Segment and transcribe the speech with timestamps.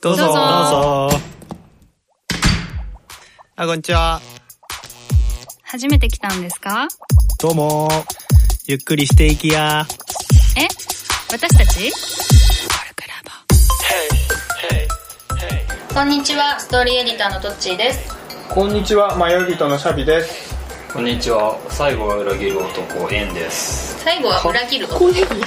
[0.00, 0.24] どうぞ。
[0.24, 1.20] どうぞどうぞ。
[3.56, 4.20] あ、こんにちは。
[5.62, 6.88] 初めて来たんですか？
[7.40, 7.88] どうも。
[8.66, 9.86] ゆっくりしていきや。
[10.56, 10.66] え？
[11.30, 11.92] 私たち？
[15.94, 18.14] こんにちは、ストーリーエディターのトッチーです。
[18.48, 20.54] こんにちは、迷い人のシャビです。
[20.92, 25.00] こんにちは最後は裏切る男エンです最後は裏切る男。
[25.00, 25.44] こいい この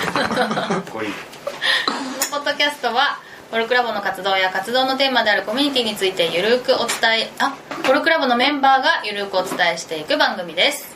[2.32, 3.18] ポッドキャストは
[3.52, 6.88] ポルクラボの活動や活動のテーマであるコミュニティについてゆるくお伝
[7.20, 10.95] えあポルクラボのメンバーがゆるくお伝えしていく番組です。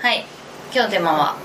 [0.00, 0.26] はい。
[0.72, 1.36] 今日のテーマは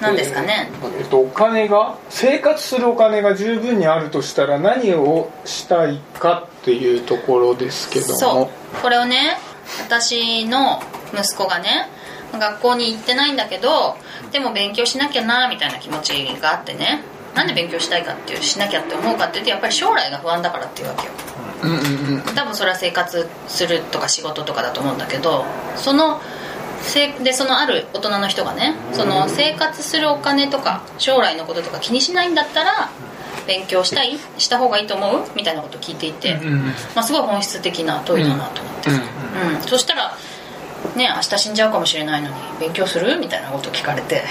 [0.00, 8.14] 何ですかね、えっと、お金が、生活するお金が十分にあるとしたら何をしたいかっていうところですけども。
[8.18, 8.82] そう。
[8.82, 9.36] これをね
[9.86, 10.82] 私の
[11.12, 11.88] 息子がね
[12.32, 13.96] 学校に行ってないんだけど
[14.32, 17.02] でも勉強しなきゃなみたいな気持ちがあってね
[17.34, 21.12] なんで勉強したいかっていうしなきゃって思うかっていうとやっぱり将来が不安だからっていうわけよ。
[21.62, 21.78] うんうん
[22.16, 22.34] うん。
[22.34, 25.44] 多分それは生活するとか仕事とかだと思うんだけど
[25.76, 26.20] その
[26.82, 32.90] せでそのある大人の人がねその生活するお金とか将来のこととか気にしないんだったら
[33.46, 35.24] 勉強したいした方がいいと思う？
[35.36, 38.90] みたいなことを聞いていて、うんまあ、すごい本質的な問いだなと思って。
[38.90, 39.00] さ、
[39.56, 40.16] うんそしたら
[40.96, 43.18] ね明日死んじゃうかもしれないのに勉強する？
[43.18, 44.22] みたいなこと聞かれて。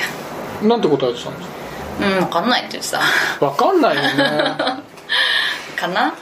[0.61, 0.69] うん。
[0.69, 1.60] なんて答えてたんです
[1.99, 2.99] うん分かんないって言ってさ
[3.39, 4.09] かわかんないよね。
[5.75, 6.13] かな？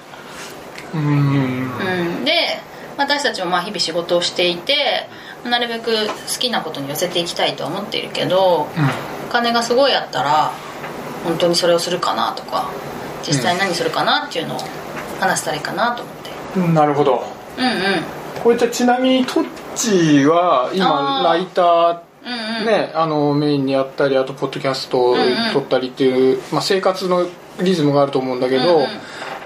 [0.93, 1.71] うん。
[1.79, 2.59] うん、で
[2.97, 5.07] 私たちもまあ日々仕事をしていて
[5.45, 8.67] なるべく好きなことに寄せていきたいとは思っているけど、
[9.27, 10.51] お金がすごいあったら
[11.23, 12.69] 本当にそれをするかなとか
[13.25, 14.59] 実際何するかなっていうのを
[15.19, 16.29] 話したらいいかなと思って。
[16.59, 16.73] うん。
[16.73, 17.23] なるほど。
[17.57, 17.73] うんうん。
[18.43, 22.08] これじゃあちなみにトッチは今ライターうんうん
[22.65, 27.25] ね、あのメインにやったりあとポッドキャストをんうん撮ったりっていう、まあ、生活の
[27.61, 28.87] リズムがあると思うんだけど、うんうん。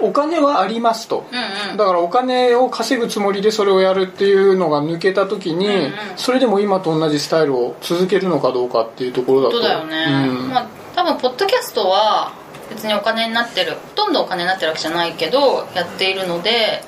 [0.00, 1.76] お金はありますと、うんうん。
[1.76, 5.92] だからお金を稼ぐつもりでそれをやるっていうのが抜けた時に、うんうん。
[6.16, 9.56] それでも今と同じスタイルを続けるのかどうかっていうところだと。
[9.56, 10.48] そうだよね、うん。
[10.50, 12.32] まあ多分ポッドキャストは
[12.70, 16.82] 別にお金になってるほとんどお金になってるわけじゃないけどやっているので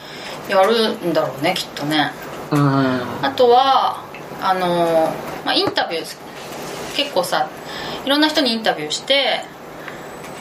[0.48, 2.12] やるんだろうねきっとね。
[2.50, 2.58] うん。
[2.58, 4.04] あとは
[4.40, 5.12] あの、
[5.44, 6.04] まあ、インタビュー
[6.96, 7.48] 結構さ
[8.04, 9.42] いろんな人にインタビューして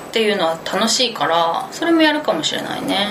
[0.10, 3.10] っていうのは楽しいからそれもやるかもしれないね。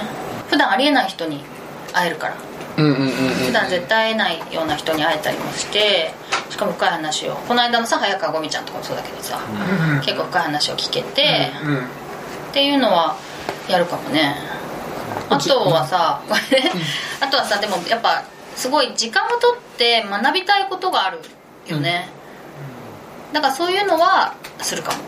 [0.49, 1.45] 普段ありえない人に
[1.93, 2.37] 会えるから。
[2.77, 3.09] うんうんうんうん。
[3.47, 6.13] 普段絶対会えないような人に会えたりもして
[6.51, 7.37] しかも深い話を。
[7.37, 9.39] この間のさ早川ゴミちゃんとかもそうだけどさ、
[10.05, 11.81] 結構深い話を聞けて、うんっ
[12.55, 13.17] ていうのは
[13.69, 14.37] やるかもね。
[15.29, 16.71] あとはさこれね
[17.21, 18.23] あとはさでもやっぱ
[18.55, 21.19] すごい時間をとって学びたいことがある
[21.67, 22.09] よね、
[23.35, 24.99] だからそういうのはするかも。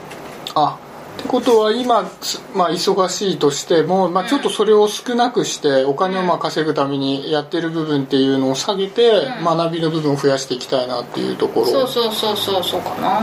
[0.56, 0.78] あ
[1.18, 9.44] ってことは今、すまあ、忙しいとしても、まあ、ちょっとそれを少なくしてお金をまあ稼ぐためにやってる部分っていうのを下げて、うん。
[9.44, 11.66] 学びの部分を増やしていきたいなっていうところ。
[11.66, 13.20] そうそうそうそうそうかな。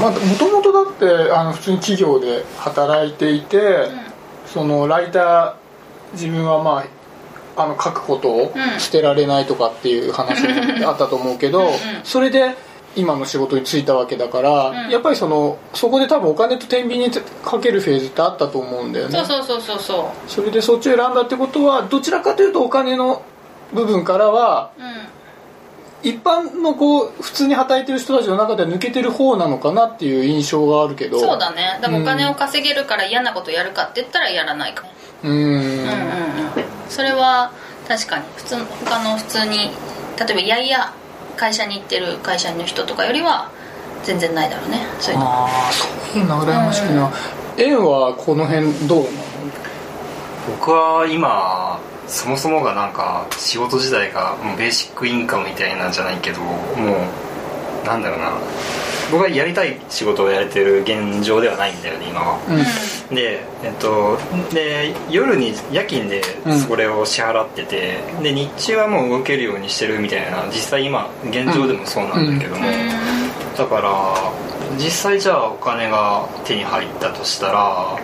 [0.00, 3.88] まあ、もともとだってあの普通に企業で働いていて、
[4.46, 5.54] そのライター
[6.14, 6.84] 自分はま
[7.56, 8.80] ああの書くことをうん。
[8.80, 10.42] 捨てられないとかっていう話
[10.80, 11.72] があったと思うけど、うんうん。
[12.02, 12.56] それで
[12.96, 14.90] 今の仕事に就いたわけだから、うん。
[14.90, 17.10] やっぱりそのそこで多分お金と天秤に
[17.44, 19.18] かけるフェーズってあったと思うんだよね。
[19.18, 23.22] そうそうそうそうそそれでそっちを選んだってことはどちらかというとお金の
[23.72, 25.14] 部分からはううん。
[26.04, 31.18] 一般のこう普通に働いてる人たちの中では抜けてる方なのかなっていう印象があるけど。
[31.18, 31.78] そうだね。
[31.80, 34.84] でもお金を稼げるから嫌なことやるかって言ったらやらないか
[35.22, 35.32] うーん。
[35.32, 35.88] うんうんうん。
[36.90, 37.50] それは
[37.88, 38.24] 確かに。
[38.36, 39.70] 普通他の普通に
[40.18, 40.92] 例えばいやいや
[41.36, 43.50] 会社に行ってる会社員の人とかよりは
[44.04, 44.80] 全然ないだろうね。
[45.00, 45.26] そういうの。
[45.26, 47.10] ああそういうの羨ましいな、
[47.56, 49.16] 円はこの辺どうなの？
[50.58, 56.52] 僕は今そもそもがなんか仕事自体がもうベーシックインカムみたいなんじゃないけども
[57.82, 58.32] うなんだろうな。
[59.10, 62.38] 僕がやりたい仕事をやれてる現状ではないんだよね今は、
[63.10, 64.18] で,、えっと、
[64.52, 66.22] で夜に夜勤で
[66.66, 72.62] それを支払ってて、で日中はもう動けるようにしてるみたいな実際今現状でもそうなんだけども、
[73.56, 74.32] だから
[74.76, 77.98] 実際じゃあお金が手に入ったとしたら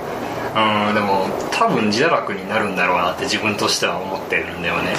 [0.89, 4.95] うんでも多分自堕落になるんだろうなって自分としては思ってるんだよね。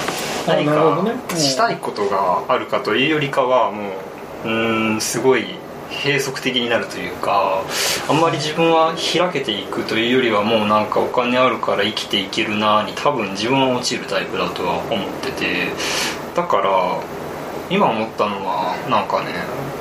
[0.48, 3.90] あ何かしたいことがあるかというよりかはも
[4.44, 5.44] ううんすごい
[5.92, 7.62] 閉塞的になるというか
[8.08, 15.68] あんまり自分は開けていくというよりはもうなんかお金あるから生きていけるなに多分自分は落ちるタイプだとは思ってて
[16.34, 17.00] だから
[17.70, 19.32] 今思ったのはなんかね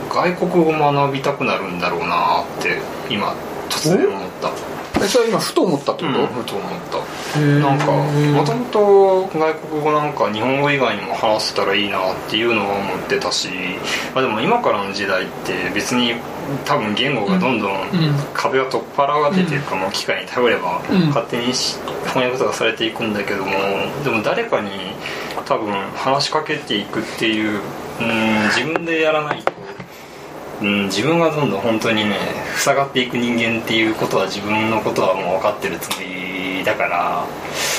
[0.09, 2.79] 外国語学びたくなるんだろうなって
[3.09, 3.35] 今
[3.69, 4.70] 突然思った。
[5.07, 7.39] それは今ふと思ったってこと、うんふと思った。
[7.39, 7.59] ー。
[7.59, 13.49] なんかもともと外国語なんか日本語以外にも話せたらいいなっていうのは思ってたし、
[14.13, 16.15] まあ、でも今からの時代って別に
[16.65, 17.71] 多分言語がどんどん
[18.33, 21.77] 壁を取っ払われていくかも機械に頼ればうん勝手にし
[22.07, 23.51] 翻訳とかされていくんだけども
[24.03, 24.69] でも誰かに
[25.45, 27.61] 多分話しかけていくっていう
[27.99, 29.60] うん自分でやらないと。
[30.61, 32.17] うん、自分がどんどん本当にね
[32.55, 37.25] 塞がっていく人間っていうことは自分のことはもう分かってるつもりだから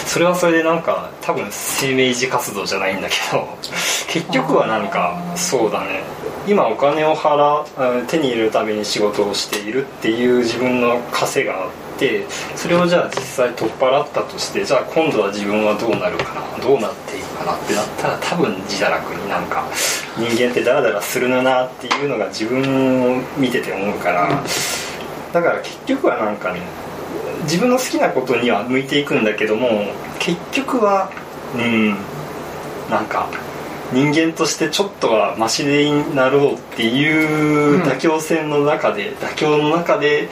[0.07, 3.47] それはそれでなんか多分生命維持活動じゃないんだけど
[4.09, 6.03] 結局はなんかそうだね。
[6.45, 12.27] 今お金を払う手に入れるために仕事をしているっていう自分の稼があって
[12.57, 17.02] それをじゃあ実際取っ払ったとしてじゃあ今度は自分はどうなるかなどうなって
[17.33, 19.65] かなってなったら多分自堕落になんか
[20.17, 24.43] 人間ってダラダラするのなっていうのが自分を見てて思うから
[25.33, 26.61] だから結局はなんかね
[27.43, 29.69] 自分の好きなことには向いていくんだけども
[30.19, 31.11] 結局は
[31.55, 31.97] うん
[32.91, 33.29] なんか
[33.93, 40.29] 人間としてちょっとはマシになろうっていう妥協線の中で、妥協の中で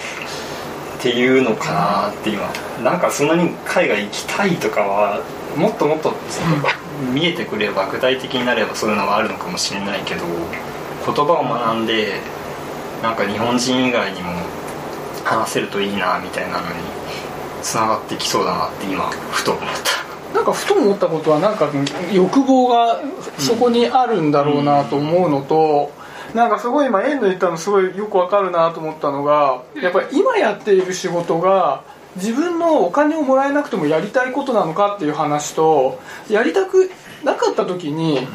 [0.98, 2.50] っていうのかなって今
[2.82, 5.22] なんかそんなに海外行きたいとかは
[5.56, 6.14] もっともっと
[7.00, 10.24] 見えてくれば具体的になればそういうのはあるのかもしれないけど
[11.06, 12.20] 言葉を学んで
[13.02, 14.30] なんか日本人以外にも
[15.24, 16.74] 話せるといいなみたいなのに
[17.62, 20.00] つながってきそうだなって今ふと思った。
[20.34, 21.68] なんかふと思ったことはなんか
[22.12, 23.00] 欲望が
[23.38, 25.90] そこにあるんだろうなと思うのと、
[26.34, 31.82] なんかすごい今遠藤言ったのすごいよくわかるなと思ったのがやっぱり今やっている仕事が
[32.16, 36.90] 自分のお金をもらえなくてもやりたいことなのかっていう話とやりたく
[37.24, 38.26] なかった時に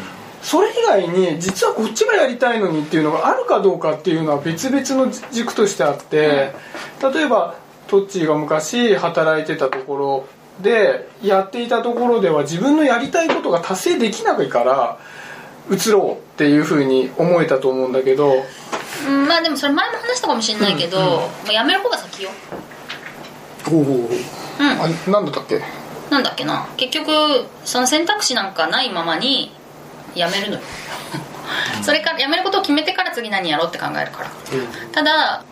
[0.41, 6.53] それ以外に実はこっちがやりたいのにっていうのがあるかどうかっていうのは別々の軸としてあって
[7.01, 7.55] 例えば
[7.87, 10.27] トッチーが昔働いてたところ
[10.61, 14.99] でやっていたところでは自分のやりたいことが達成できないから
[15.69, 18.31] 移ろうっていうふうに思えたと思うんだけど。
[19.07, 21.11] うんまあでもそれ前も話したかもしれないけど、うんうん。
[21.11, 22.29] もうやめる方が先よ
[23.71, 24.81] おおうん。
[24.81, 25.61] あなんだったっけ？
[26.09, 26.67] なんだっけな。
[26.77, 29.51] 結局その選択肢なんかないままに
[30.15, 30.61] やめるのよ。
[31.83, 34.29] それからやめることを決めてから次何やろうって考えるから。
[34.91, 35.43] ただ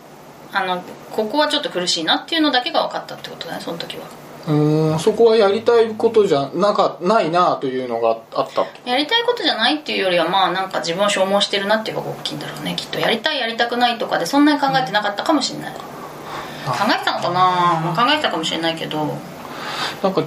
[0.52, 4.04] あのここはちょっと苦しいなっていうのだけが分かったってことだねその時は。
[4.46, 13.00] うーんそこはやりたいことじゃなかないなというのがあったやりたいことじゃないっていうよりはまあなんか自分を消耗してるなっていうのが大きいんだろうねきっと。
[13.00, 15.74] やりたいやりたくないとかでそんなに考えてなかったかもしれない、
[16.72, 19.16] 考えてたのかな、まあ考えてたかもしれないけど。
[20.02, 20.22] なんか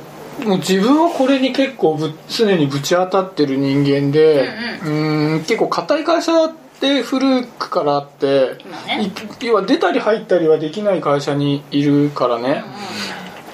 [0.46, 4.48] もう自分はこれに結構ぶ常にぶち当たってる人間で
[4.84, 9.12] ううーん結構硬い会社って古くからあって今ね。
[9.42, 12.64] い要は出たり入ったりはできない会社にいるからね。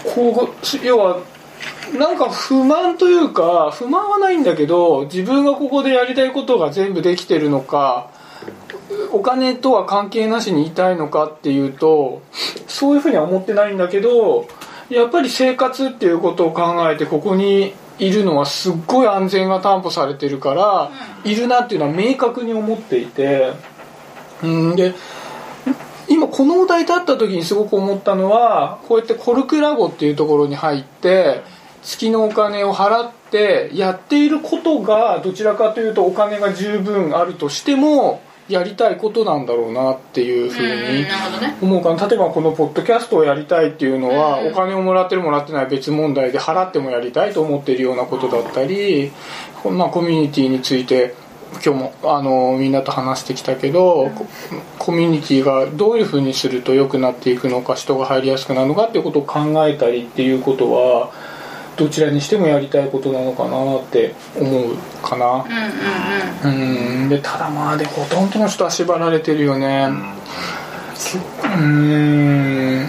[0.03, 1.19] こう要は
[1.97, 8.09] なんか不満というか不満はないんだけど自分がここでやりたいことが全部できてるのか
[9.13, 12.24] お金とは関係なしにいたいのかっていうと
[12.68, 14.48] そういうふうには思ってないんだけど
[14.89, 20.92] やっぱり生活っていうことを考えてここにいるのはすっごい安全が担保されてるから、
[21.24, 23.54] いるなっていうのは明確に思っていて
[24.42, 24.95] うんで
[26.09, 31.42] 今このお題立った時にすごく思ったのはこうやってコルクラボっていうところに入って
[31.81, 41.06] 月のお金を払ってやっていることがどちらかというとお金が十分あるとしてもやりたいことなんだろうなっていうふうに
[41.62, 44.47] 思うから例えばこのポッドキャストをやりたいっていうのはうん。
[44.52, 49.12] お金をもらってるもらってない別問題で払ってもやりたいと思っているようなことだったり、
[49.71, 51.16] まあ、コミュニティについて
[51.54, 54.26] 今日もあのみんなと話してきたけど、コ
[54.80, 61.12] コミュニティがどういうふうにすると良くなっていくのか人が入りやすくなるのかっていうことを考えたりっていうことは
[61.75, 65.44] どちらにしてもやりたいことなのかなって思うかな。
[66.44, 67.09] うんうんうんうん。
[67.09, 69.89] でただまあでほとんどの人は縛られてるよね。
[71.45, 72.87] うん。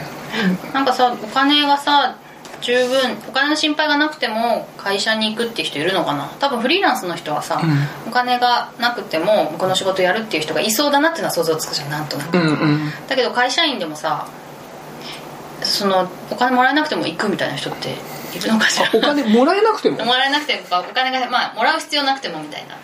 [0.73, 2.17] なんかさお金がさ
[2.61, 6.29] 十分お金の心配がなくても会社に行くって人いるのかな。
[6.41, 7.61] 多分フリーランスの人はさ、
[8.07, 12.91] お金がなくてもこの仕事やるっていう人がいそうだなっていうのは想像つくじゃんなんとなく、うんうん。
[13.07, 14.27] だけど会社員でもさ
[15.63, 17.97] そのお金もらえなくても行くみたいな人って
[18.37, 20.05] いるのかしらお金もらえなくても？
[20.05, 22.77] もらえなくてもかお金がまあもらう必要なくてもみたいな。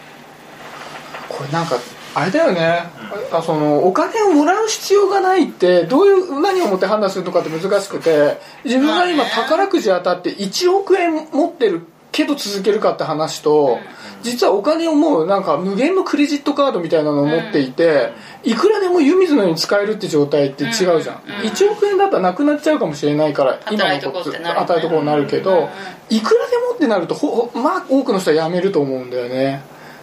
[1.29, 1.79] これなんか
[2.13, 2.83] あれだよね、
[3.31, 13.79] あそのお金をもらう必要がないってどういう何をもって判断するのかって難しくて自分が今宝くじ当たって1億円持ってるけど続けるかって話と、
[14.23, 18.13] 実はお金をもうなんか無限のクレジットカードみたいなのを持っていて、
[18.43, 21.01] いくらでも湯水のように使えるって状態って違うじゃん、うん。
[21.03, 21.47] うん。
[21.47, 24.61] 1億円だったらなくなっちゃうかもしれないから今のここうってなるよね。
[24.61, 25.69] 与えとこうになるけど、
[26.09, 29.63] いくらでもってなるとほほまあ多くの人は辞めると思うんだよね。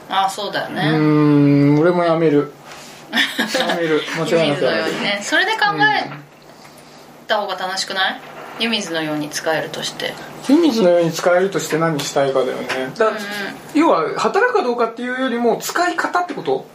[0.09, 0.97] ああそうだようねー
[1.75, 2.53] ん俺も辞める。
[3.49, 4.01] 辞める。
[4.17, 5.19] 間違いなく辞湯水のようめるにね。
[5.21, 6.09] それで考え
[7.27, 8.21] た方が楽しくない？
[8.59, 10.13] 湯水のように使えるとして。
[10.49, 12.67] 湯水のように使えるとして何したいかだよね。
[12.97, 13.11] だ、
[13.73, 16.65] 要は働くかどうかっていうよりも使い方ってこと？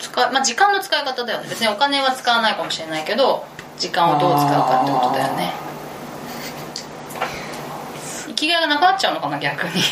[0.00, 1.48] 使いまあ時間の使い方だよね。
[1.50, 3.44] 別にお金は使わないかもしれないけど
[3.78, 5.52] 時間をどう使うかってことだよね。
[5.52, 5.79] 生
[8.40, 9.82] きがいがなくなっちゃうのかな逆に。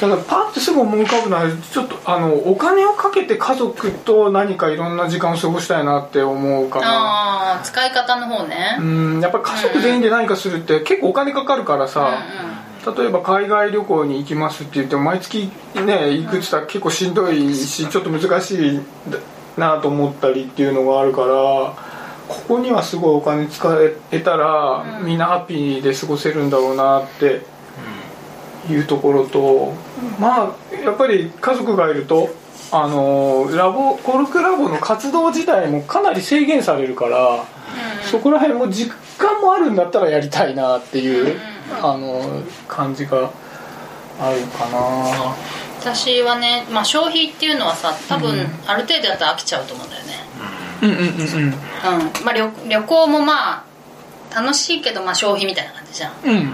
[0.00, 6.86] ただパッてすぐ思い浮かぶのはちょっとあのお金をかけて家族と何かいろんな時間を過ごしたいなって思うかな。
[6.86, 8.78] ああ使い方の方ね。
[8.80, 9.20] うん。
[9.20, 12.24] やっぱり家族全員で何かするって結構お金かかるからさ、
[12.96, 18.80] 例えば海外旅行に行きますって言っても毎月ね行くってたら結構しんどいしちょっと難しい
[19.56, 21.93] なと思ったりっていうのがあるから
[22.28, 23.68] ここにはすごいお金使
[24.10, 27.42] えたらみんなハッピーで過ごせるんだろうなって
[28.70, 29.72] いうところと
[30.18, 32.30] まあやっぱり家族がいると
[32.72, 37.44] あのラボコルクラボの活動自体もかなり制限されるから、
[38.10, 41.38] そこら辺も時間もあるんだったらやりたいなっていう、
[41.80, 43.30] あの感じが
[44.18, 45.36] あるかな。
[45.80, 48.46] 私はね、まあ、消費っていうのはさ多分うん。
[48.66, 50.03] ある程度やったら飽きちゃうと思うんだよね
[50.82, 51.08] うんうんうんうん。
[51.08, 51.54] うん。
[52.24, 53.64] まあ旅旅行もまあ
[54.34, 56.12] 楽しいけどまあ消費みたいな感じじゃん。
[56.24, 56.52] うん。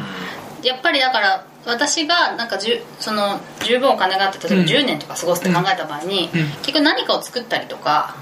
[0.62, 4.68] やっぱりだから私がなんかじゅその十分お金があって例えばうん。
[4.68, 6.48] 10年とか過ごすって考えた場合に、うん。
[6.58, 8.14] 結局何かを作ったりとか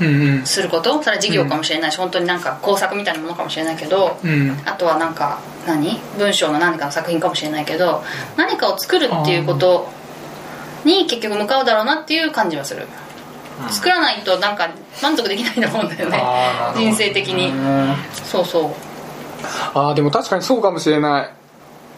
[0.00, 0.46] うんうん。
[0.46, 4.58] することそれは事業かもしれないし、本当になんか工作みたいなものかもしれないけど、うん。
[4.66, 5.98] あとはなんか何？
[6.18, 8.04] 文章の何かの作品かもしれないけど
[8.36, 9.88] 何かを作るっていうこと
[10.84, 12.86] に結局向かうだろうなっていう感じはする、
[13.70, 14.68] 作らないとなんか
[15.02, 16.22] 満足できないと思うんだよね。
[16.76, 18.70] 人生的に、うんそうそう。
[19.74, 21.30] ああでも確かにそうかもしれない。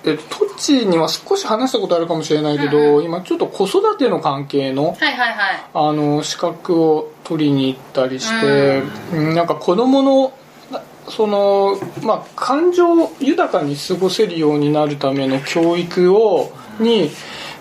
[0.05, 5.61] えっとトッチーには少し話したことあるかもしれないけど、うん今ちょっと子育ての関係のはいはいはい。
[5.75, 9.35] あの資格を取りに行ったりして、うん。
[9.35, 10.33] なんか子供の
[10.71, 17.11] なそのまあ感情豊かに過ごせるようになるための教育をに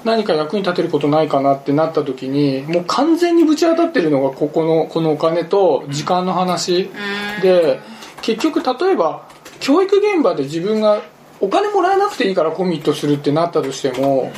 [0.03, 7.41] 何か役に立てることないかなってなった時にもう完全にぶち当たってるのがここのこのお金と時間の話うん。
[7.41, 7.79] で
[8.21, 9.27] 結局例えば
[9.59, 11.01] 教育現場で自分が
[11.39, 14.31] お金もらえなくていいからコミットするってなったとしても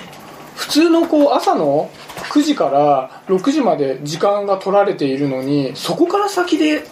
[0.55, 1.89] 普通のこう朝の
[2.33, 6.83] 9時から6時まで時間が取られているのにそこから先で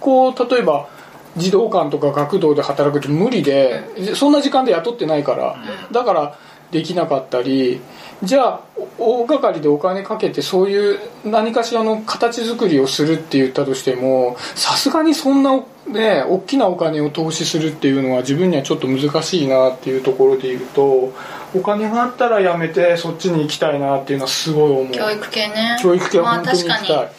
[0.00, 0.88] こう例えば
[1.36, 5.56] 児童館とか学童で働くって無理でそんな時間で雇ってないから
[5.92, 6.38] だから
[6.70, 7.80] できなかったり
[8.22, 8.60] じゃあ
[8.98, 21.12] お大掛かりでお金かけてそういう何かしらの形作りをするって言ったとしてもさすがにそんなね大きなお金を投資するっていうのは自分にはちょっと難しいなっていうところで言うと
[21.54, 24.92] お金があったらやめてそっちに行きたいなっていうのはすごい思う。
[24.92, 25.78] 教育系ね。
[25.82, 27.10] 教育系はまあ本当に行きたい、確かに。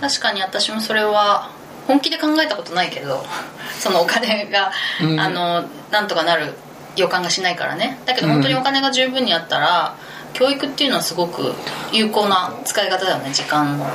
[0.00, 1.50] 確かに私もそれは
[1.86, 3.24] 本気で考えたことないけど
[3.78, 4.72] そのお金が、
[5.02, 5.20] うん。
[5.20, 6.54] あのなんとかなる
[6.96, 8.00] 予感がしないからね。
[8.06, 9.94] だけど本当にお金が十分にあったら、
[10.36, 11.54] 教育っていうのはすごく
[11.92, 13.88] 有効な使い方だよね時間もお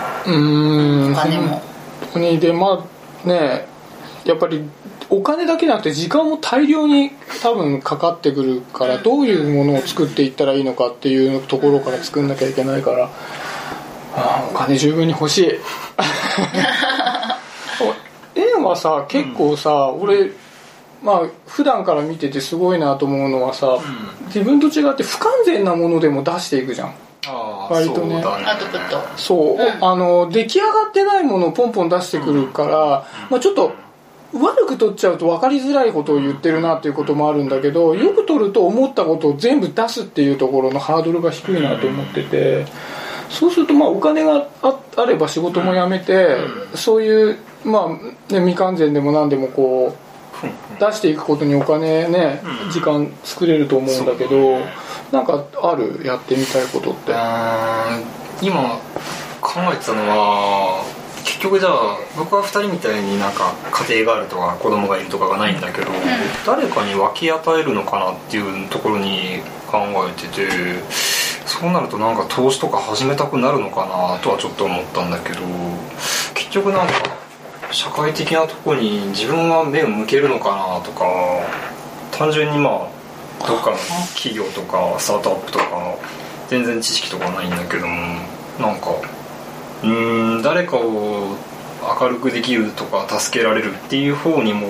[1.13, 1.61] 金も。
[2.13, 2.83] 本当にでま
[3.23, 3.67] あね
[4.25, 4.67] やっぱり
[5.09, 7.11] お金だけじゃなくて時間も大量に
[7.43, 13.11] 多分かかってくるからどういうものを作っていったらいいのかっていうところから作んなきゃいけないから
[14.15, 15.51] あーお金十分に欲しい。
[18.33, 20.31] 円はさ結構さ、俺
[21.01, 23.79] まあ普段から見ててすごいなと思うのはさ、
[24.27, 26.87] 自分と違って不完全なものでも出していくじゃん。
[27.27, 28.15] ああ割とね。
[28.23, 29.17] アウトプット。
[29.17, 29.85] そう、うん。
[29.85, 33.73] あの出来上がってないものをポンポン出してくるから、まあ、ちょっと
[34.33, 42.65] 悪く取っちゃうと分かりづらいことを言ってるなっていうこともあるんだけどよく取ると思ったことを全部出すっていうところのハードルが低いなと思ってて
[43.29, 46.37] そうするとまあお金がああれば仕事も辞めて
[46.75, 47.89] そういうまあ、
[48.33, 50.10] ね、未完全でも何でもこう
[50.79, 52.71] 出していくことにお金ねうん。
[52.71, 54.59] 時間作れると思うんだけど
[55.11, 56.01] なんかある？
[56.05, 57.11] やってみたいことって。
[58.41, 58.79] 今
[59.41, 60.83] 考えてたのは
[61.23, 63.53] 結局じゃあ僕は2人みたいになんか
[63.87, 65.91] 家庭があるとか子供がいるとかがないんだけど、
[66.45, 70.47] 誰かに分け与えるのかなっていうところに考えてて
[71.45, 75.39] そうなるとなんか投資とか始めたくなるのかなとはちょっと思ったんだけど
[76.33, 76.93] 結局なんか
[77.71, 81.05] 社会的なとこに自分は目を向けるのかなとか
[82.11, 82.69] 単純にま
[83.39, 83.77] あどっかの
[84.13, 85.97] 企業とかスタートアップとか
[86.49, 87.95] 全然知識とかないんだけども
[88.59, 88.91] なんか
[89.83, 89.87] う
[90.39, 91.35] ん誰かを
[91.99, 94.67] 明るくできるとか助けられるっていう方にも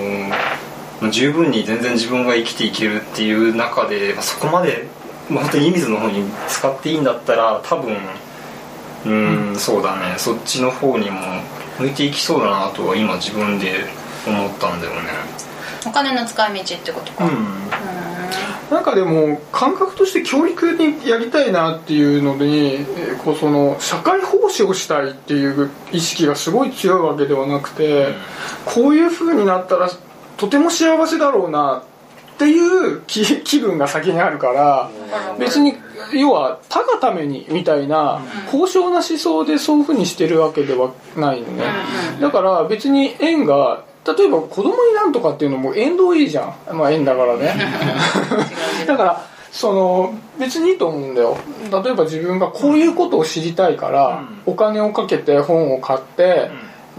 [1.12, 4.88] 十分に全然自分が生きていけるっていう中で、まそこまで、
[5.29, 7.98] まあ、本当に湯水の方に使っていいんだったら多分
[9.05, 10.15] うーん、そうだね。
[10.17, 11.20] そっちの方にも
[11.82, 13.86] 向いていきそうだなとは今自分で
[14.28, 15.00] 思ったんだよね。
[15.86, 17.48] お金の使い道ってことか、うん。
[18.70, 28.16] なんかでも感覚として教育にやりたいなっていうのに、えーこうその社会奉仕をしたいっていう意識がすごい強いわけではなくて、
[28.66, 29.90] こういう風になったら
[30.38, 31.84] とても幸せだろうな
[32.34, 34.90] っていう気気分が先にあるから
[35.38, 35.76] 別に
[36.13, 41.63] 要は他がためにみたいな高尚な思想でそういう風にしてるわけではないのね。
[42.20, 46.75] だから別に縁が例えば子供になんとかっていうのも縁遠いいじゃん。
[46.75, 47.56] まあ縁だからね。
[48.88, 51.38] だからその別にいいと思うんだよ。
[51.84, 56.50] 例えば自分がこういうことを知りたいから、お金をかけて本を買って、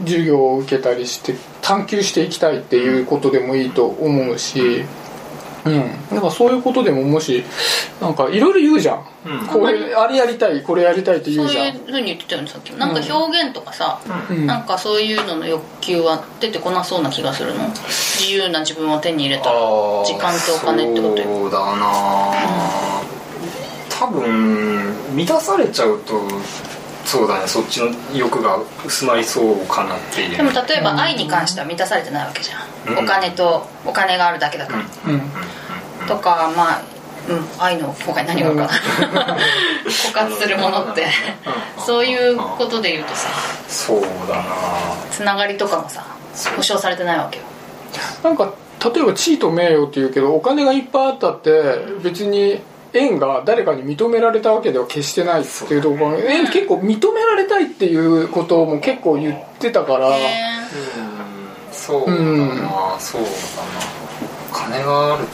[0.04, 4.84] 授業を受けたりして探求していきたいっていうことでもいいと思うし、
[5.64, 7.44] うん、だからそういうことでももし
[8.00, 9.46] なんかいろいろ言うじゃん、うん。
[9.46, 11.66] これあれやりたいこれやりたいって言そううじゃん。
[11.68, 12.72] いうふうに言ってたよねさっき。
[12.72, 14.46] もなんか表現とかさ、うん。
[14.46, 17.68] なんかそういうのの欲求は出てこなそうな気がするの？
[17.68, 19.60] 自由な自分を手に入れたら
[20.04, 22.32] 時間とお金ってことよそうだな、
[23.88, 26.20] 多分満たされちゃうと
[27.12, 30.36] そうだねそっちの欲が薄まりそうかなっていう。
[30.38, 33.04] でも例えば愛に関しては満たされてないわけじゃん、うん。
[33.04, 36.06] お金とお金があるだけだから、うん。
[36.08, 36.82] とかまあ、
[37.28, 38.62] うん、愛の他に何があるか
[39.12, 39.36] な
[39.84, 41.06] 枯渇するものって。
[41.84, 43.28] そういうことで言うとさ。
[43.68, 44.44] そうだな。
[45.10, 46.06] つながりとかもさ
[46.56, 47.44] 保証されてないわけよ。
[48.22, 51.50] なんか例えば地位と名誉っていうけどお金がいっぱいあったって
[52.02, 52.62] 別に
[52.94, 60.20] 縁が誰かに認められたわけでは決してないっていうところ縁結構認められたいっていうことも結構言ってたから、へ
[61.72, 63.32] そうだな、そうだな。
[64.52, 65.26] 金がある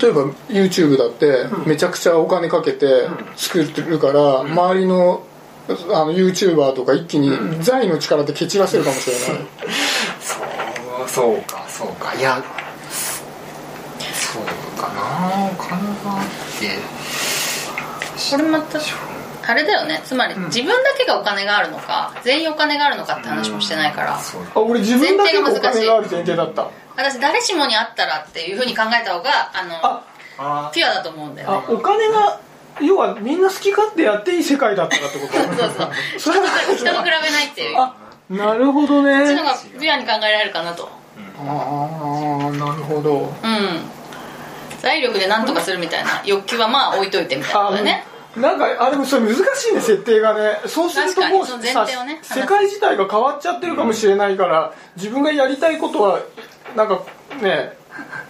[0.00, 5.22] 例えば YouTube だってめちゃくちゃお金かけて作ってるから周りの
[5.68, 5.72] あ
[6.04, 9.26] の YouTuber とか一気に財の力で蹴散らせるかもしれない。
[9.28, 9.48] と
[10.20, 12.14] そうそうかそうか。
[12.14, 12.42] いや
[14.02, 14.42] そう
[14.80, 15.46] かな。
[15.46, 16.22] お金が
[16.66, 18.36] あって。
[18.36, 18.78] これまた
[19.46, 20.02] あれだよね。
[20.04, 24.18] つまり自分だけがお金があるのか全員お金があるのかって話もしてないから。
[24.18, 24.20] あ
[24.60, 26.68] 俺自分だけがお金がある前提だった。
[26.96, 30.02] 私誰しもにあったらっていうふうに考えた方があのあ
[30.68, 30.70] あ。
[30.74, 31.64] ピュアだと思うんだよね。
[31.68, 32.40] あお金が
[32.80, 35.32] 要はみんな好き勝手やっていい世界だったらってこと？
[35.56, 35.90] そうそう。
[36.20, 37.76] それは人と比べないっていう。
[37.80, 37.94] あ
[38.28, 39.26] なるほどね。
[39.26, 40.90] そっちの方がピュアに考えられるかなと。
[41.40, 43.32] ああなるほど。
[43.42, 43.90] うん
[44.80, 48.04] 財力で何とかするみたいな欲求はまあ置いといてみたいなことだね
[48.36, 50.60] なんかあでもそれ難しいね設定がね。
[50.66, 56.20] そうするともう確かにその前提をねさ世界自体が変わっちゃってるかもしれないから、自分がやりたいことは
[56.76, 57.02] なんか
[57.42, 57.76] ね。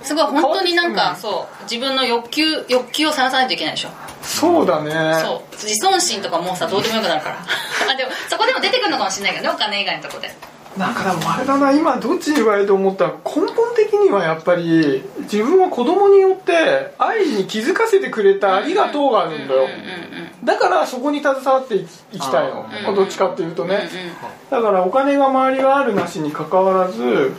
[0.03, 3.91] すごい本当になんかそう自分の欲求欲求をさらさないといけないでしょ。
[4.23, 5.21] そうだね。
[5.23, 5.55] そう。
[5.57, 7.37] 自尊心とかもうさどうでもよくなるから。
[7.93, 10.31] あでもそこでも出てくるのかもしれないけどねお金以外のとこで
[10.79, 19.69] なんかでもあれだな今どっちに言われて思ったら根本的にはやっぱり自分は子供によって愛に気づかせてくれたありがとうがあるんだよ。
[20.45, 23.89] だからそこに携わっていきたいのうんどっちかっていうとね。
[23.93, 27.33] うんだからお金が周りがあるなしにかかわらず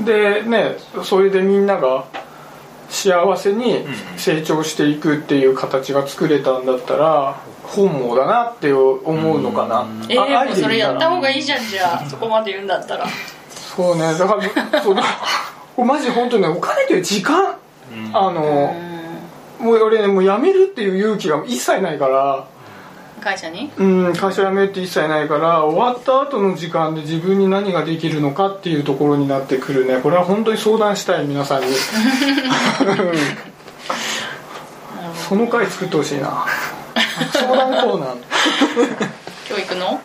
[0.00, 2.06] でねそれでみんなが
[2.88, 3.84] 幸せに
[4.16, 9.04] 成長していくっていう形が作れたんだったら本望だなって思
[9.36, 13.06] うのかな、えー、もうそれやった方いがいいじゃんじゃあそこまで言うんだったら。
[13.76, 14.36] そうねだか
[14.72, 14.96] らそう
[15.84, 17.54] マジ本当にねお金という時間
[18.12, 18.74] あの
[19.60, 22.44] もう俺ねもう辞めるっていう勇気が一切ないから。
[23.20, 23.70] 会社に？
[23.76, 30.00] うん会社辞めるって一切ないから終わった後の時間で自分に何ができるのかっていうところになってくるね。
[30.00, 31.68] これは本当に相談したい皆さんに。
[35.28, 36.46] その回作ってほしいな
[37.32, 38.16] 相談コーナー
[39.48, 40.00] 教育の？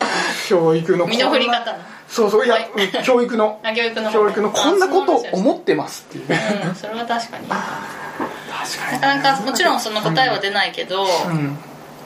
[0.47, 1.07] 教育の。
[1.07, 1.79] 身の振り方の。
[2.07, 2.69] そうそういや、はい。
[2.71, 3.59] うん教育の。
[3.63, 4.51] あ教育の教育の。
[4.51, 6.39] こんなことを思っってますっていうね。
[6.67, 7.49] うんそれは確かに。
[7.49, 11.57] な確かかなかもちろんその答えは出ないけど、にうん。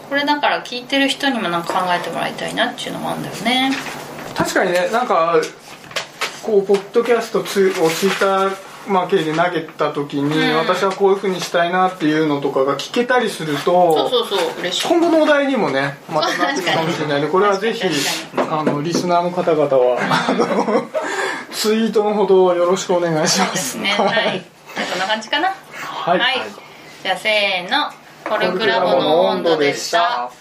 [0.09, 3.71] これだから聞いてる人にもなんか考えてもらいたいなっていうのもあるんだよね。
[4.35, 5.35] 確かにねなんか
[6.41, 10.55] こうポッドキャストツをツイッターまあ系で投げた時に、うん。
[10.57, 14.87] 私はこういうふうにしたいなっていうのとかが聞けたりするとそうそうそう嬉しい。
[14.87, 17.81] 今後のお題にもねまたなってるかもしれないのでこれはぜひ
[18.35, 20.87] 確あのリスナーの方々はあの
[21.51, 23.89] ツイートのほどよろしくお願いしまですすね。
[23.89, 24.43] はい。
[24.91, 25.49] こんな感じかな。
[25.73, 26.41] はい、はい、
[27.03, 27.91] じゃあせーの。
[28.29, 30.31] コルクラボの温度でした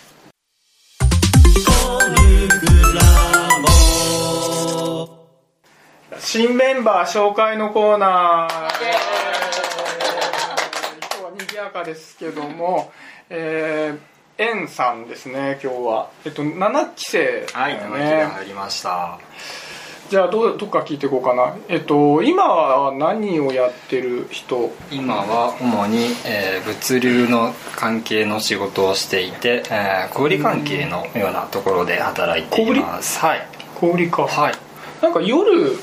[6.21, 8.51] 新メンバー紹介のコーナー。
[8.51, 8.59] 今
[11.19, 12.93] 日は賑やかですけども
[13.31, 16.11] えー、エンさんですね今日は。
[16.25, 17.47] えっと7期生。
[17.53, 19.19] はいだよ生木が入りました。
[20.11, 21.55] じゃあどうどっから聞いていこうかな。
[21.69, 24.73] えっと今は何をやってる人？
[24.91, 33.21] 今は主に、えー物流の関係の仕事をしていて、えー小売関係のようなところで働いています。
[33.21, 33.47] はい。
[33.77, 34.23] 小売か。
[34.27, 34.55] はい
[35.03, 35.77] なんか夜う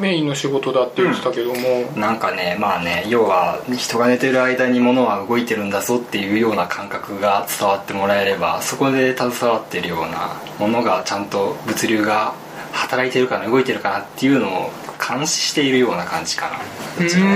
[0.00, 12.34] メインの仕事だって言ってたけども、なんかねまあね要は人が寝てる間に物は動いてるんだぞっていうような感覚が伝わってもらえればそこで携わってるようなものがちゃんと物流が
[12.72, 16.56] 働いてるかな動いてるかなっていうのを監視しているような感じかな。
[17.02, 17.26] ううちの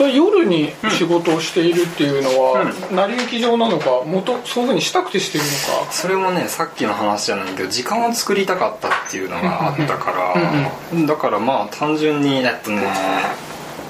[0.00, 5.50] それ夜に仕事をしているっていうのは、う成り行き上なのか元そういうふうにしたくてしてるの
[5.84, 5.92] か？
[5.92, 12.82] それもねさっきの話じゃないけど時間を作りたかったっていうのがあったからだからまあ単純にえっとね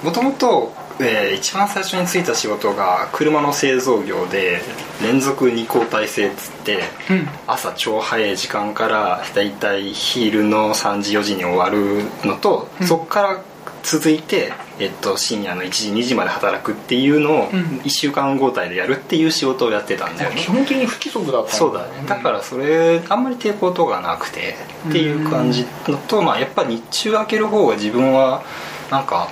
[0.02, 4.62] もともとえー一番最初に就いた仕事が車の製造業で
[5.02, 7.28] 連続2交代制っつって、うん。
[7.46, 12.86] 朝超早い時間からだいたい昼の3時4時に終わるのと、うん。
[12.86, 13.42] そこから
[13.82, 17.80] 続いて、えっと、深夜の1時2時まで働くっていうのをうん。
[17.84, 20.40] 1週間交代でやるっていう仕事をやってたんだよね。
[20.40, 22.04] 基本的に不規則だったんそうだね。
[22.06, 24.56] だからそれあんまり抵抗とかなくて
[24.88, 28.42] っていう感じのと、まあ、やっぱ日中開ける方が自分は
[28.90, 29.30] なんか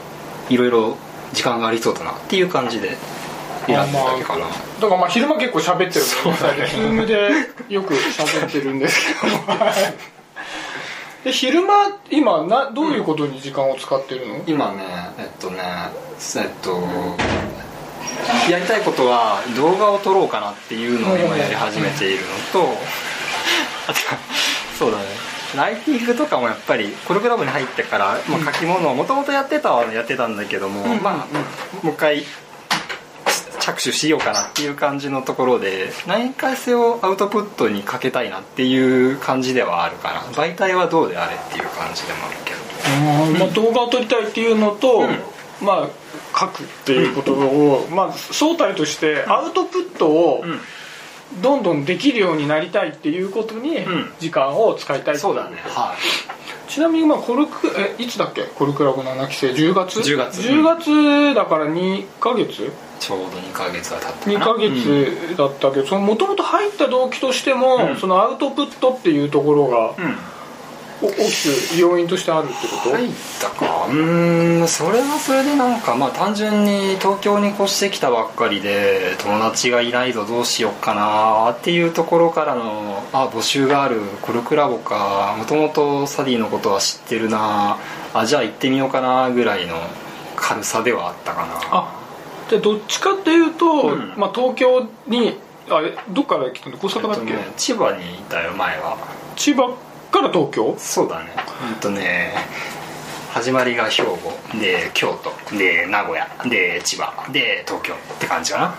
[0.50, 0.96] いろいろ
[1.32, 2.96] 時間がありそうだなっていう感じで
[3.66, 4.46] 選んだだけかな。
[4.46, 6.66] だからまあ昼間結構喋ってるそうだね。
[6.66, 7.30] ズームで
[7.68, 9.37] よく喋ってるんですけど
[11.24, 14.85] で昼間今などういうことに時間を使ってるの、今ね
[15.18, 15.59] えっとね
[16.37, 16.78] えっと
[18.50, 22.68] やりたいことは動画を撮ろうかなっていうのを今やり始めているのと
[23.88, 23.98] あと
[24.78, 25.04] そうだね。
[25.57, 31.02] ライティングとかもやっぱりコルクラブに入ってから、まあ、書き物をもともとやってたはやってたんだけども、うん。
[31.02, 31.26] まあ
[31.83, 32.22] もう一回
[33.74, 42.59] 着手しようかなっていう感じのところで何かしをアウトプットにかけたいなっていう感じではあるかな媒体はどうであれっていう感じでもあるけど。
[43.38, 45.07] まあ、動画を撮りたいっていうのと、
[45.61, 45.88] まあ
[46.38, 50.61] 書くっていうことを、まあ総体としてアウトプットをうん。
[51.42, 54.11] どんどんできるようになりたいっていうことにうん。
[54.18, 55.57] 時間を使いたいそうだね。
[55.64, 55.94] は
[56.68, 58.44] ちなみにまあコルクえいつだっけ？
[58.44, 59.50] コルクラブ7期生。
[59.50, 60.40] 10月？10月。
[60.40, 62.62] 10月だから2ヶ月？
[62.62, 67.96] いちょうど2ヶ月は経ったか2なヶ月だったけどそのもともと入った動機としても、うん。
[67.96, 69.94] そのアウトプットっていうところが
[71.00, 84.00] 大きく要因としてあるってこと、入ったかうーんそれはそれでなんかまあ単純に東京に越してきたばっかりで友達がいないぞどうしよっかなっていうところからのあ募集がある。
[84.22, 85.37] コルクラボか。
[85.38, 87.78] もともとサディのことは知ってるな。
[88.12, 89.76] あじゃあ行ってみようかなぐらいの
[90.34, 91.61] 軽さではあったかな。
[91.70, 91.97] あ
[92.48, 94.14] じゃあどっちかっていうと、うん。
[94.16, 95.38] まあ、東京に
[95.70, 96.76] あれどっから来たの？
[96.76, 98.96] 大阪だっけ、えっとね、千葉にいたよ前は。
[99.37, 99.76] 千葉
[100.11, 100.74] から東京？
[100.78, 101.30] そうだね。
[101.68, 102.34] うんとね
[103.30, 104.18] 始まりが兵庫。
[104.58, 105.56] で京都。
[105.56, 106.26] で名古屋。
[106.48, 107.30] で千葉。
[107.30, 108.74] で東京って感じかな。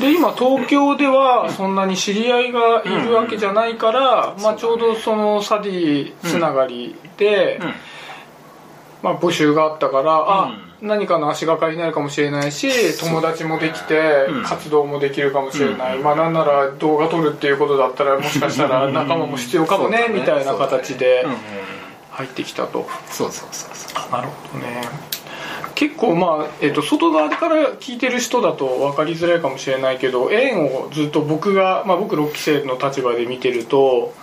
[0.00, 7.74] で今東京ではそんなに知り合いがいるわけじゃないから、まあ、ちょうどそのサディつながりで、うん。
[9.02, 14.42] まあ、募集があったから、あう何かの足がかりになるかもしれないし友達もできてうん。
[14.44, 20.08] 活動もできるかもしれない、うんまあなんなら動画撮るっていうことだったらもしかしたら仲間も必要かもねね。
[20.08, 21.26] みたいな形で
[22.10, 22.86] 入ってきたと。
[23.08, 24.12] そうそうそうそう。
[24.12, 24.82] なるほどね。
[25.74, 34.14] 結構まあ、えっと外側から聞いてる人だと分かりづらいかもしれないけど円をずっと僕が、まあ、僕6期生の立場で見てると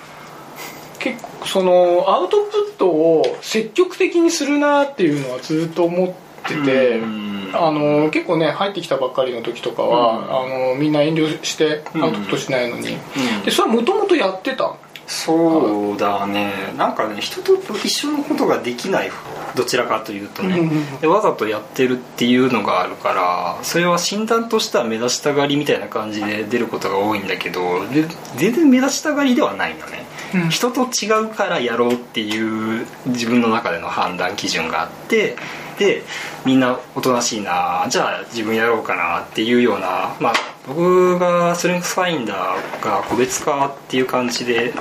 [0.97, 6.97] 結構そのアウトプットを積極的にするなっていうのはずっと思ってて。
[6.99, 7.33] うん。
[7.55, 12.97] あの結構ね入ってきたばっかりの時とかは、あのみんな遠慮してアウトプットしないのに、
[13.45, 14.75] でそれはもともとやってた？
[15.05, 16.51] そうだね。
[16.75, 19.11] なんかね人と一緒のことができない
[19.55, 20.67] どちらかというとね、
[20.99, 30.49] でわざとやってるっていうのがあるからそれは診断としては目立ちたがりみたいな感じで出ることが多いんだけどで全然目立ちたがりではないのね、うん。
[30.49, 35.35] 人と違うからやろうっていう自分の中での判断基準があって
[35.77, 36.03] で
[36.45, 40.33] みんなおとなしいなじゃあ自分やろうかなっていうような、まあ、
[40.67, 44.73] 僕がストレングスファインダーが個別化っていう感じで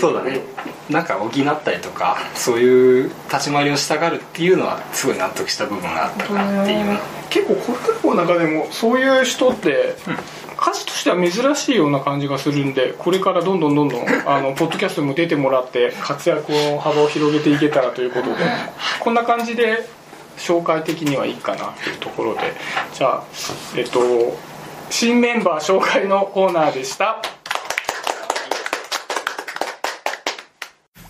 [0.00, 0.40] そうだね。
[0.88, 6.98] なんか補ったりとかそういう立ち回りをしたがるっていうのはすごい納得した部分があったかなっていう
[7.30, 9.94] 結構コルクラボの中でもそういう人って、
[10.56, 18.34] 数としては珍しいような感じがするんでこれからどんどんどんどんあのポッドキャストにも出てもらって活躍の幅を広げていけたらということで
[18.98, 19.88] こんな感じで
[20.36, 22.40] 紹介的にはいいかなというところで。
[22.92, 23.24] じゃあ
[23.76, 24.00] えっと
[24.90, 27.22] 新メンバー紹介のコーナーでした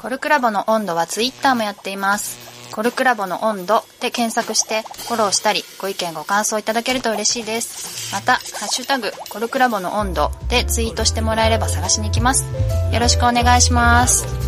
[0.01, 2.73] コルクラボの温度はツイッターもやっています。
[2.73, 8.15] コルクラボの温度で検索してフォローしたりご意見ご感想いただけると嬉しいです。
[8.15, 12.47] また、ハッシュタグコルクラボの温度でツイートしてもらえれば探しに行きます。
[12.93, 14.40] よろしくお願いします。